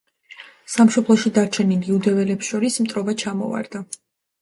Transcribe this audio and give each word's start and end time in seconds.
სამშობლოში 0.75 1.33
დარჩენილ 1.37 1.85
იუდეველებს 1.91 2.53
შორის 2.55 2.83
მტრობა 2.89 3.19
ჩამოვარდა. 3.27 3.89